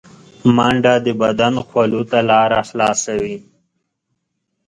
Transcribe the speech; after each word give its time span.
منډه 0.55 0.93
د 1.05 1.07
بدن 1.21 1.53
خولو 1.67 2.01
ته 2.11 2.19
لاره 2.29 2.59
خلاصوي 2.69 3.37